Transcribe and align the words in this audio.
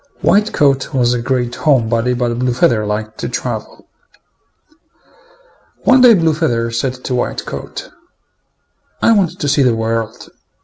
White 0.21 0.51
coat 0.51 0.95
was 0.95 1.13
a 1.13 1.21
great 1.21 1.53
home 1.53 1.87
body, 1.87 2.15
but 2.15 2.33
Blue 2.39 2.53
feather 2.53 2.87
liked 2.87 3.19
to 3.19 3.29
travel. 3.29 3.87
One 5.83 6.01
day 6.01 6.15
Blue 6.15 6.33
feather 6.33 6.71
said 6.71 7.03
to 7.03 7.13
White 7.13 7.45
coat, 7.45 7.91
"I 9.03 9.11
want 9.11 9.37
to 9.39 9.47
see 9.47 9.61
the 9.61 9.75
world. 9.75 10.31